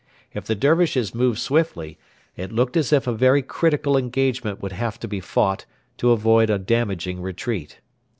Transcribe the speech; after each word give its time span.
If 0.33 0.45
the 0.45 0.55
Dervishes 0.55 1.13
moved 1.13 1.37
swiftly, 1.37 1.99
it 2.35 2.51
looked 2.51 2.75
as 2.75 2.91
if 2.91 3.05
a 3.05 3.13
very 3.13 3.43
critical 3.43 3.95
engagement 3.97 4.59
would 4.59 4.71
have 4.71 4.99
to 5.01 5.07
be 5.07 5.19
fought 5.19 5.67
to 5.97 6.09
avoid 6.09 6.49
a 6.49 6.57
damaging 6.57 7.21
retreat. 7.21 7.79